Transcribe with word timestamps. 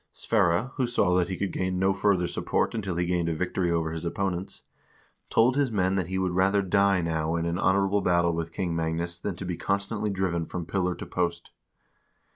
Sverre, 0.11 0.71
who 0.77 0.87
saw 0.87 1.15
that 1.15 1.27
he 1.29 1.37
could 1.37 1.51
gain 1.51 1.77
no 1.77 1.93
further 1.93 2.25
support 2.27 2.73
until 2.73 2.95
he 2.95 3.05
gained 3.05 3.29
a 3.29 3.35
victory 3.35 3.69
over 3.69 3.91
his 3.91 4.03
opponents, 4.03 4.63
told 5.29 5.55
his 5.55 5.69
men 5.71 5.93
that 5.93 6.07
he 6.07 6.17
would 6.17 6.31
rather 6.31 6.63
die 6.63 7.01
now 7.01 7.35
in 7.35 7.45
an 7.45 7.59
honorable 7.59 8.01
battle 8.01 8.33
with 8.33 8.51
King 8.51 8.75
Magnus 8.75 9.19
than 9.19 9.35
to 9.35 9.45
be 9.45 9.57
constantly 9.57 10.09
driven 10.09 10.47
from 10.47 10.65
pillar 10.65 10.95
to 10.95 11.05
post. 11.05 11.51